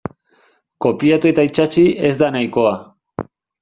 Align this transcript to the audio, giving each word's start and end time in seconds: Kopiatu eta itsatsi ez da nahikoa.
Kopiatu 0.85 1.31
eta 1.33 1.47
itsatsi 1.51 1.87
ez 2.11 2.13
da 2.25 2.35
nahikoa. 2.39 2.77